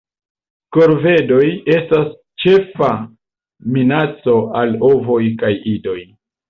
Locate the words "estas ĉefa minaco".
1.75-4.39